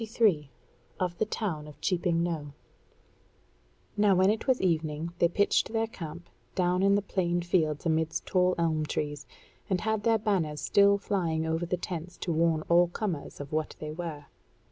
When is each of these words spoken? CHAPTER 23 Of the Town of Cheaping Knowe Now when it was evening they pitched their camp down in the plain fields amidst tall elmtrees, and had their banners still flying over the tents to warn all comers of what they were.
CHAPTER 0.03 0.17
23 0.17 0.49
Of 0.99 1.17
the 1.19 1.25
Town 1.27 1.67
of 1.67 1.79
Cheaping 1.79 2.23
Knowe 2.23 2.53
Now 3.95 4.15
when 4.15 4.31
it 4.31 4.47
was 4.47 4.59
evening 4.59 5.13
they 5.19 5.27
pitched 5.27 5.71
their 5.71 5.85
camp 5.85 6.27
down 6.55 6.81
in 6.81 6.95
the 6.95 7.03
plain 7.03 7.43
fields 7.43 7.85
amidst 7.85 8.25
tall 8.25 8.55
elmtrees, 8.57 9.27
and 9.69 9.81
had 9.81 10.01
their 10.01 10.17
banners 10.17 10.59
still 10.59 10.97
flying 10.97 11.45
over 11.45 11.67
the 11.67 11.77
tents 11.77 12.17
to 12.17 12.31
warn 12.33 12.63
all 12.63 12.87
comers 12.87 13.39
of 13.39 13.51
what 13.51 13.75
they 13.77 13.91
were. 13.91 14.25